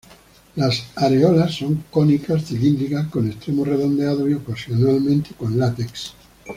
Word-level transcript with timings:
Las 0.55 0.81
areolas 0.95 1.53
son 1.53 1.83
cónicas 1.91 2.45
cilíndricas 2.47 3.07
con 3.09 3.27
extremos 3.29 3.67
redondeados, 3.67 4.27
y, 4.27 4.33
ocasionalmente, 4.33 5.29
con 5.37 5.59
latex. 5.59 6.13